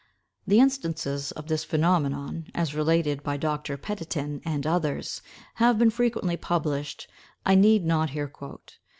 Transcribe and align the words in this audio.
The 0.47 0.59
instances 0.59 1.31
of 1.33 1.45
this 1.45 1.63
phenomenon, 1.63 2.47
as 2.55 2.73
related 2.73 3.21
by 3.21 3.37
Dr. 3.37 3.77
Petetin 3.77 4.41
and 4.43 4.65
others, 4.65 5.21
having 5.57 5.77
been 5.77 5.89
frequently 5.91 6.37
published, 6.37 7.07
I 7.45 7.53
need 7.53 7.85
not 7.85 8.09
here 8.09 8.27
quote. 8.27 8.79